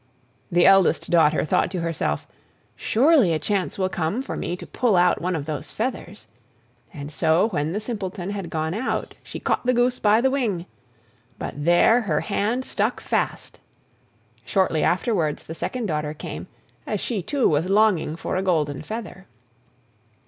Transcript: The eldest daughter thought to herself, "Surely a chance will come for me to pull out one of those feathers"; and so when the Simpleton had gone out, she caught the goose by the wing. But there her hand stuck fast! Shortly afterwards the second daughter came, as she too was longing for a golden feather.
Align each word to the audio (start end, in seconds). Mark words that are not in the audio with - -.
The 0.51 0.65
eldest 0.65 1.11
daughter 1.11 1.45
thought 1.45 1.69
to 1.69 1.81
herself, 1.81 2.25
"Surely 2.75 3.33
a 3.33 3.37
chance 3.37 3.77
will 3.77 3.87
come 3.87 4.23
for 4.23 4.35
me 4.35 4.57
to 4.57 4.65
pull 4.65 4.95
out 4.95 5.21
one 5.21 5.35
of 5.35 5.45
those 5.45 5.71
feathers"; 5.71 6.25
and 6.91 7.11
so 7.11 7.49
when 7.49 7.71
the 7.71 7.79
Simpleton 7.79 8.31
had 8.31 8.49
gone 8.49 8.73
out, 8.73 9.13
she 9.21 9.39
caught 9.39 9.63
the 9.63 9.75
goose 9.75 9.99
by 9.99 10.19
the 10.19 10.31
wing. 10.31 10.65
But 11.37 11.65
there 11.65 12.01
her 12.01 12.21
hand 12.21 12.65
stuck 12.65 12.99
fast! 12.99 13.59
Shortly 14.43 14.81
afterwards 14.81 15.43
the 15.43 15.53
second 15.53 15.85
daughter 15.85 16.15
came, 16.15 16.47
as 16.87 16.99
she 16.99 17.21
too 17.21 17.47
was 17.47 17.69
longing 17.69 18.15
for 18.15 18.37
a 18.37 18.41
golden 18.41 18.81
feather. 18.81 19.27